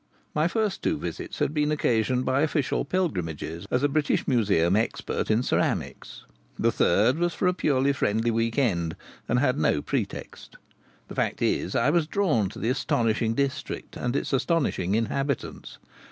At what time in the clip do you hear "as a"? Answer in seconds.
3.69-3.87